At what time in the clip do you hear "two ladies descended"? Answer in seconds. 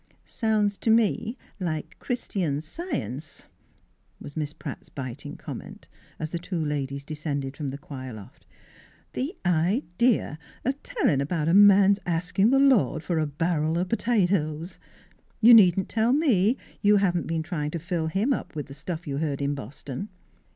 6.39-7.55